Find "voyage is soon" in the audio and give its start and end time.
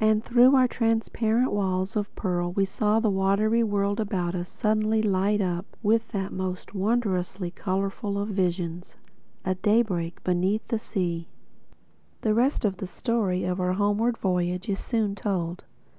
14.16-15.14